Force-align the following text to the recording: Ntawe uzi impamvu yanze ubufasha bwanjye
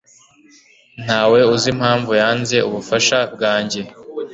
Ntawe 1.03 1.39
uzi 1.53 1.67
impamvu 1.73 2.11
yanze 2.21 2.57
ubufasha 2.67 3.17
bwanjye 3.33 3.81